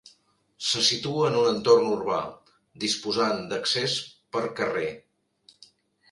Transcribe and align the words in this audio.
Se 0.67 0.81
situa 0.85 1.25
en 1.31 1.35
un 1.41 1.49
entorn 1.49 1.83
urbà, 1.97 2.15
disposant 2.83 3.43
d'accés 3.51 3.99
per 4.37 4.43
carrer. 4.61 4.87